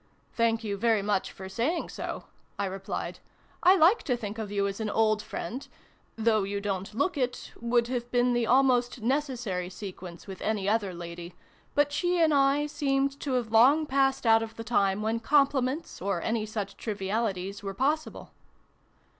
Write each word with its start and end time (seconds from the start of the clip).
"Thank 0.33 0.63
you 0.63 0.77
very 0.77 1.03
much 1.03 1.31
for 1.31 1.47
saying 1.47 1.89
so," 1.89 2.23
I 2.57 2.65
replied." 2.65 3.19
I 3.61 3.75
like 3.75 4.01
to 4.05 4.17
think 4.17 4.39
of 4.39 4.51
you 4.51 4.65
as 4.65 4.79
an 4.79 4.89
old 4.89 5.21
friend," 5.21 5.67
(<{ 6.03 6.15
though 6.17 6.41
you 6.41 6.59
don't 6.59 6.95
look 6.95 7.17
it!" 7.19 7.51
would 7.71 7.85
have 7.89 8.09
been 8.09 8.33
the 8.33 8.47
almost 8.47 9.03
necessary 9.03 9.69
sequence, 9.69 10.25
with 10.25 10.41
any 10.41 10.67
other 10.67 10.91
lady; 10.91 11.35
but 11.75 11.91
she 11.91 12.19
and 12.19 12.33
I 12.33 12.65
seemed 12.65 13.19
to 13.19 13.33
have 13.33 13.51
long 13.51 13.85
passed 13.85 14.25
out 14.25 14.41
of 14.41 14.55
the 14.55 14.63
time 14.63 15.03
when 15.03 15.19
compliments, 15.19 16.01
or 16.01 16.19
any 16.19 16.47
such 16.47 16.77
trivialities, 16.77 17.61
were 17.61 17.75
possible.) 17.75 18.31